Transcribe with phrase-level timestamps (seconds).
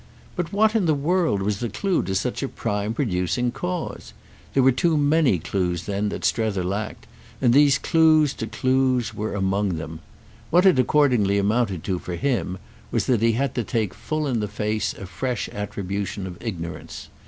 [0.35, 4.13] But what in the world was the clue to such a prime producing cause?
[4.55, 7.05] There were too many clues then that Strether still lacked,
[7.39, 9.99] and these clues to clues were among them.
[10.49, 12.57] What it accordingly amounted to for him
[12.89, 17.09] was that he had to take full in the face a fresh attribution of ignorance.